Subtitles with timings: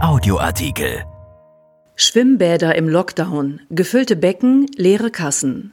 [0.00, 1.04] Audioartikel.
[1.96, 5.72] Schwimmbäder im Lockdown, gefüllte Becken, leere Kassen.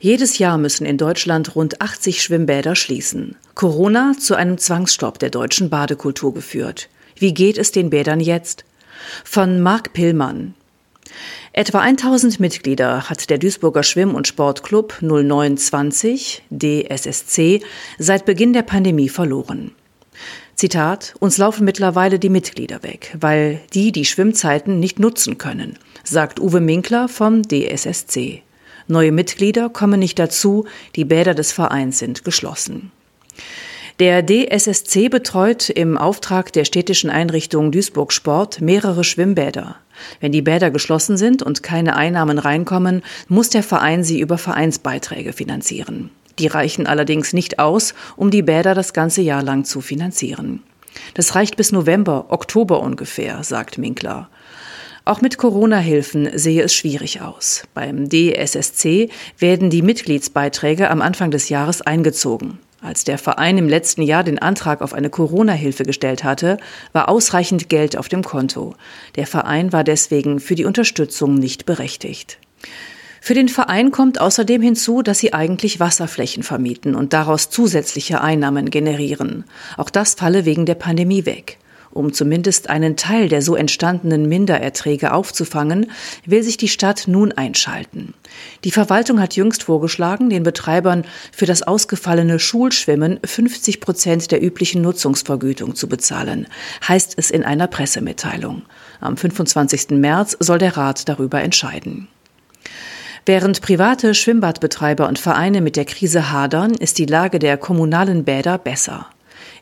[0.00, 3.36] Jedes Jahr müssen in Deutschland rund 80 Schwimmbäder schließen.
[3.54, 6.88] Corona zu einem Zwangsstopp der deutschen Badekultur geführt.
[7.16, 8.64] Wie geht es den Bädern jetzt?
[9.24, 10.54] Von Marc Pillmann.
[11.52, 17.62] Etwa 1000 Mitglieder hat der Duisburger Schwimm- und Sportclub 0920 DSSC
[17.98, 19.72] seit Beginn der Pandemie verloren.
[20.56, 26.40] Zitat, uns laufen mittlerweile die Mitglieder weg, weil die die Schwimmzeiten nicht nutzen können, sagt
[26.40, 28.42] Uwe Minkler vom DSSC.
[28.88, 32.90] Neue Mitglieder kommen nicht dazu, die Bäder des Vereins sind geschlossen.
[33.98, 39.76] Der DSSC betreut im Auftrag der städtischen Einrichtung Duisburg Sport mehrere Schwimmbäder.
[40.20, 45.34] Wenn die Bäder geschlossen sind und keine Einnahmen reinkommen, muss der Verein sie über Vereinsbeiträge
[45.34, 46.10] finanzieren.
[46.38, 50.62] Die reichen allerdings nicht aus, um die Bäder das ganze Jahr lang zu finanzieren.
[51.14, 54.28] Das reicht bis November, Oktober ungefähr, sagt Minkler.
[55.04, 57.62] Auch mit Corona-Hilfen sehe es schwierig aus.
[57.74, 62.58] Beim DSSC werden die Mitgliedsbeiträge am Anfang des Jahres eingezogen.
[62.82, 66.58] Als der Verein im letzten Jahr den Antrag auf eine Corona-Hilfe gestellt hatte,
[66.92, 68.74] war ausreichend Geld auf dem Konto.
[69.14, 72.38] Der Verein war deswegen für die Unterstützung nicht berechtigt.
[73.26, 78.70] Für den Verein kommt außerdem hinzu, dass sie eigentlich Wasserflächen vermieten und daraus zusätzliche Einnahmen
[78.70, 79.46] generieren.
[79.76, 81.58] Auch das falle wegen der Pandemie weg.
[81.90, 85.90] Um zumindest einen Teil der so entstandenen Mindererträge aufzufangen,
[86.24, 88.14] will sich die Stadt nun einschalten.
[88.62, 94.82] Die Verwaltung hat jüngst vorgeschlagen, den Betreibern für das ausgefallene Schulschwimmen 50 Prozent der üblichen
[94.82, 96.46] Nutzungsvergütung zu bezahlen,
[96.86, 98.62] heißt es in einer Pressemitteilung.
[99.00, 99.98] Am 25.
[99.98, 102.06] März soll der Rat darüber entscheiden.
[103.28, 108.56] Während private Schwimmbadbetreiber und Vereine mit der Krise hadern, ist die Lage der kommunalen Bäder
[108.56, 109.08] besser.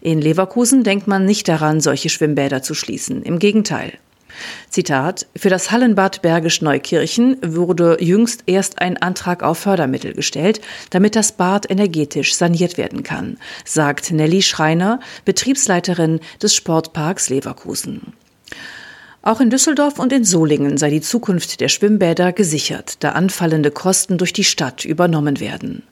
[0.02, 3.22] In Leverkusen denkt man nicht daran, solche Schwimmbäder zu schließen.
[3.22, 3.94] Im Gegenteil.
[4.68, 11.16] Zitat, für das Hallenbad Bergisch Neukirchen wurde jüngst erst ein Antrag auf Fördermittel gestellt, damit
[11.16, 18.12] das Bad energetisch saniert werden kann, sagt Nelly Schreiner, Betriebsleiterin des Sportparks Leverkusen.
[19.26, 24.18] Auch in Düsseldorf und in Solingen sei die Zukunft der Schwimmbäder gesichert, da anfallende Kosten
[24.18, 25.82] durch die Stadt übernommen werden.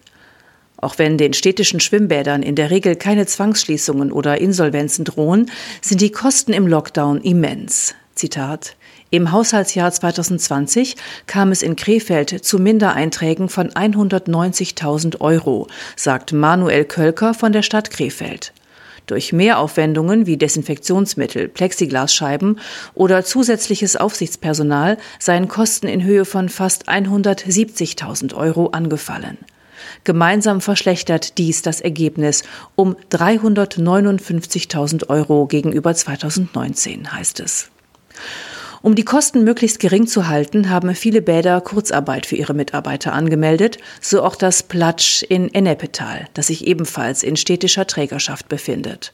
[0.76, 5.50] Auch wenn den städtischen Schwimmbädern in der Regel keine Zwangsschließungen oder Insolvenzen drohen,
[5.80, 7.94] sind die Kosten im Lockdown immens.
[8.14, 8.76] Zitat
[9.08, 17.32] Im Haushaltsjahr 2020 kam es in Krefeld zu Mindereinträgen von 190.000 Euro, sagt Manuel Kölker
[17.32, 18.52] von der Stadt Krefeld.
[19.06, 22.60] Durch Mehraufwendungen wie Desinfektionsmittel, Plexiglasscheiben
[22.94, 29.38] oder zusätzliches Aufsichtspersonal seien Kosten in Höhe von fast 170.000 Euro angefallen.
[30.04, 32.42] Gemeinsam verschlechtert dies das Ergebnis
[32.76, 37.70] um 359.000 Euro gegenüber 2019, heißt es.
[38.82, 43.78] Um die Kosten möglichst gering zu halten, haben viele Bäder Kurzarbeit für ihre Mitarbeiter angemeldet,
[44.00, 49.12] so auch das Platsch in Ennepetal, das sich ebenfalls in städtischer Trägerschaft befindet.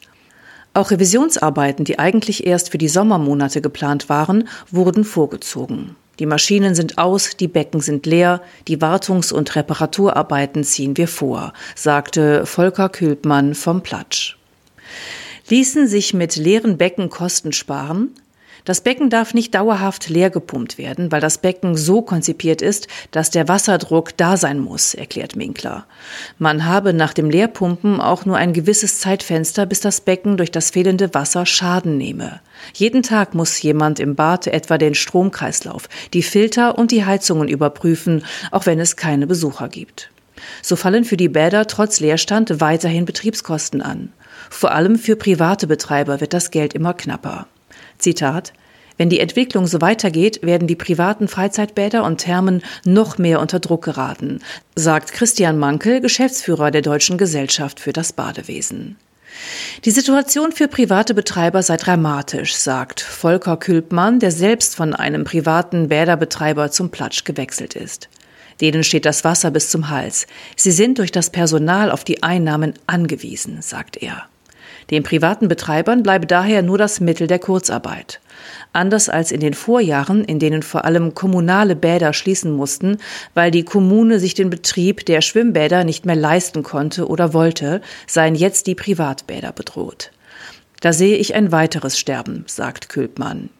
[0.72, 5.96] Auch Revisionsarbeiten, die eigentlich erst für die Sommermonate geplant waren, wurden vorgezogen.
[6.18, 11.52] Die Maschinen sind aus, die Becken sind leer, die Wartungs- und Reparaturarbeiten ziehen wir vor,
[11.74, 14.38] sagte Volker Külpmann vom Platsch.
[15.50, 18.14] Ließen sich mit leeren Becken Kosten sparen?
[18.64, 23.30] Das Becken darf nicht dauerhaft leer gepumpt werden, weil das Becken so konzipiert ist, dass
[23.30, 25.86] der Wasserdruck da sein muss, erklärt Minkler.
[26.38, 30.70] Man habe nach dem Leerpumpen auch nur ein gewisses Zeitfenster, bis das Becken durch das
[30.70, 32.40] fehlende Wasser Schaden nehme.
[32.74, 38.24] Jeden Tag muss jemand im Bad etwa den Stromkreislauf, die Filter und die Heizungen überprüfen,
[38.50, 40.10] auch wenn es keine Besucher gibt.
[40.62, 44.12] So fallen für die Bäder trotz Leerstand weiterhin Betriebskosten an.
[44.50, 47.46] Vor allem für private Betreiber wird das Geld immer knapper.
[47.98, 48.52] Zitat
[48.98, 53.84] wenn die Entwicklung so weitergeht, werden die privaten Freizeitbäder und Thermen noch mehr unter Druck
[53.84, 54.40] geraten,
[54.74, 58.96] sagt Christian Mankel, Geschäftsführer der Deutschen Gesellschaft für das Badewesen.
[59.84, 65.88] Die Situation für private Betreiber sei dramatisch, sagt Volker Külpmann, der selbst von einem privaten
[65.88, 68.08] Bäderbetreiber zum Platsch gewechselt ist.
[68.60, 70.26] Denen steht das Wasser bis zum Hals.
[70.56, 74.24] Sie sind durch das Personal auf die Einnahmen angewiesen, sagt er.
[74.90, 78.20] Den privaten Betreibern bleibe daher nur das Mittel der Kurzarbeit.
[78.72, 82.98] Anders als in den Vorjahren, in denen vor allem kommunale Bäder schließen mussten,
[83.34, 88.34] weil die Kommune sich den Betrieb der Schwimmbäder nicht mehr leisten konnte oder wollte, seien
[88.34, 90.10] jetzt die Privatbäder bedroht.
[90.80, 93.50] Da sehe ich ein weiteres Sterben, sagt Külpmann.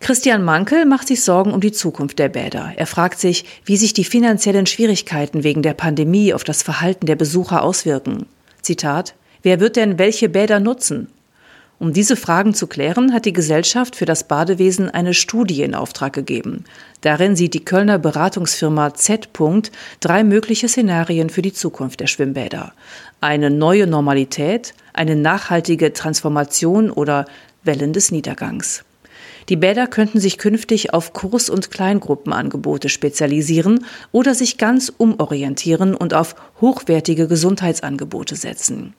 [0.00, 2.72] Christian Mankel macht sich Sorgen um die Zukunft der Bäder.
[2.76, 7.16] Er fragt sich, wie sich die finanziellen Schwierigkeiten wegen der Pandemie auf das Verhalten der
[7.16, 8.26] Besucher auswirken.
[8.62, 11.08] Zitat Wer wird denn welche Bäder nutzen?
[11.78, 16.14] Um diese Fragen zu klären, hat die Gesellschaft für das Badewesen eine Studie in Auftrag
[16.14, 16.64] gegeben.
[17.02, 19.28] Darin sieht die Kölner Beratungsfirma Z.
[20.00, 22.72] drei mögliche Szenarien für die Zukunft der Schwimmbäder.
[23.20, 27.26] Eine neue Normalität, eine nachhaltige Transformation oder
[27.62, 28.82] Wellen des Niedergangs.
[29.50, 36.14] Die Bäder könnten sich künftig auf Kurs- und Kleingruppenangebote spezialisieren oder sich ganz umorientieren und
[36.14, 38.94] auf hochwertige Gesundheitsangebote setzen.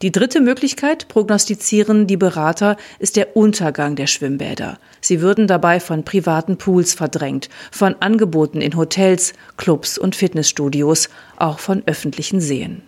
[0.00, 4.78] Die dritte Möglichkeit, prognostizieren die Berater, ist der Untergang der Schwimmbäder.
[5.00, 11.58] Sie würden dabei von privaten Pools verdrängt, von Angeboten in Hotels, Clubs und Fitnessstudios, auch
[11.58, 12.82] von öffentlichen Seen.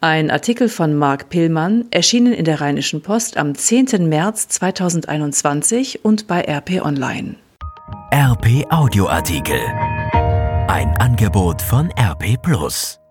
[0.00, 4.08] Ein Artikel von Marc Pillmann, erschienen in der Rheinischen Post am 10.
[4.08, 7.36] März 2021 und bei RP Online.
[8.12, 9.60] RP Audioartikel.
[10.66, 13.01] Ein Angebot von RP Plus.